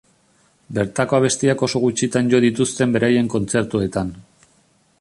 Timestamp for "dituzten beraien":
2.45-3.29